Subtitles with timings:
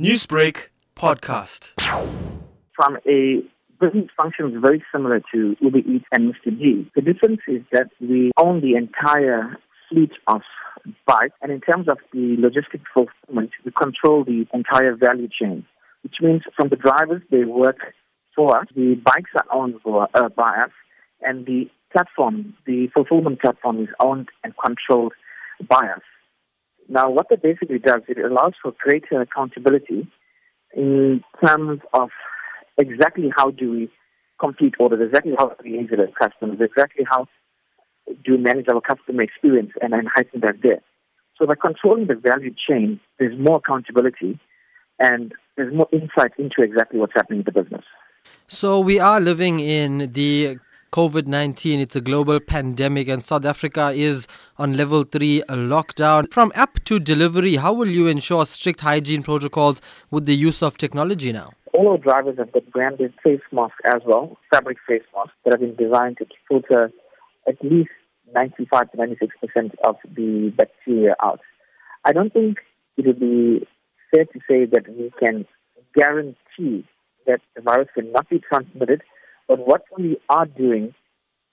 [0.00, 1.80] Newsbreak podcast.
[2.74, 3.40] From a
[3.80, 6.50] business functions very similar to Uber Eats and Mr.
[6.58, 6.90] D.
[6.96, 9.56] The difference is that we own the entire
[9.88, 10.42] fleet of
[11.06, 15.64] bikes, and in terms of the logistic fulfillment, we control the entire value chain,
[16.02, 17.78] which means from the drivers, they work
[18.34, 20.72] for us, the bikes are owned for, uh, by us,
[21.22, 25.12] and the platform, the fulfillment platform is owned and controlled
[25.68, 26.02] by us.
[26.88, 30.06] Now, what that basically does, it allows for greater accountability
[30.74, 32.10] in terms of
[32.78, 33.90] exactly how do we
[34.40, 37.26] complete orders, exactly how do we engage with customers, exactly how
[38.24, 40.80] do we manage our customer experience and then heighten that there.
[41.38, 44.38] So by controlling the value chain, there's more accountability
[44.98, 47.84] and there's more insight into exactly what's happening in the business.
[48.46, 50.58] So we are living in the
[50.94, 51.80] COVID 19.
[51.80, 56.32] It's a global pandemic, and South Africa is on level three lockdown.
[56.32, 59.80] From app to delivery, how will you ensure strict hygiene protocols
[60.12, 61.50] with the use of technology now?
[61.72, 65.60] All our drivers have got branded face masks as well, fabric face masks that have
[65.62, 66.92] been designed to filter
[67.48, 67.90] at least
[68.32, 71.40] 95 to 96% of the bacteria out.
[72.04, 72.58] I don't think
[72.96, 73.66] it would be
[74.12, 75.44] fair to say that we can
[75.96, 76.86] guarantee
[77.26, 79.02] that the virus cannot be transmitted
[79.48, 80.94] but what we are doing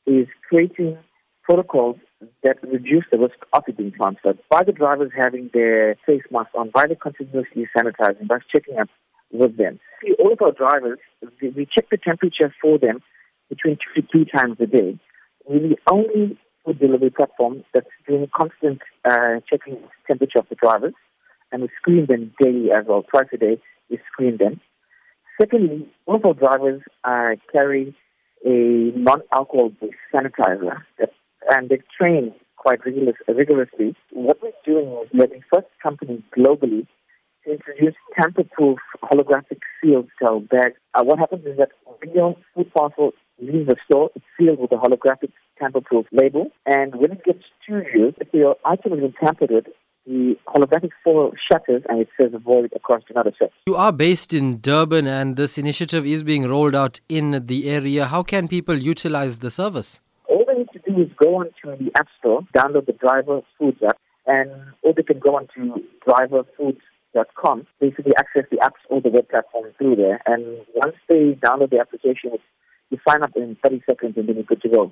[0.06, 0.97] is creating
[1.44, 1.97] protocols
[2.44, 6.53] that reduce the risk of it being transferred by the drivers having their face masks
[6.56, 8.89] on, by the continuously sanitizing, by checking up
[9.31, 9.80] with them.
[10.02, 11.00] See, all of our drivers,
[11.42, 13.02] we check the temperature for them
[13.50, 15.00] between two to three times a day.
[15.45, 20.94] We're the only food delivery platform that's doing constant uh, checking temperature of the drivers,
[21.52, 23.03] and we screen them daily as well.
[23.03, 24.62] Twice a day, we screen them.
[25.40, 27.96] Secondly, all our drivers uh, carry
[28.46, 30.78] a non-alcohol-based sanitizer,
[31.50, 33.96] and they train quite rigorous, rigorously.
[34.12, 36.88] What we're doing is we're the first company globally
[37.44, 40.76] to introduce tamper-proof holographic sealed cell bags.
[40.94, 44.72] Uh, what happens is that when your food parcel leaves the store, it's sealed with
[44.72, 49.13] a holographic tamper-proof label, and when it gets to you, if your item has been
[49.13, 49.66] tampered with,
[50.06, 53.51] the holographic foil shutters and it says void across another set.
[53.67, 58.06] You are based in Durban and this initiative is being rolled out in the area.
[58.06, 60.01] How can people utilize the service?
[60.28, 63.81] All they need to do is go onto the App Store, download the Dryvar Foods
[63.88, 64.50] app, and
[64.81, 69.97] or they can go onto dryvarfoods.com, basically access the apps or the web platform through
[69.97, 70.22] there.
[70.25, 72.31] And once they download the application,
[72.89, 74.91] you sign up in 30 seconds and then you're good to go.